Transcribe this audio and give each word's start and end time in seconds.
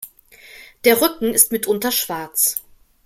Der 0.83 0.99
Rücken 0.99 1.31
ist 1.31 1.51
mitunter 1.51 1.91
schwarz. 1.91 2.59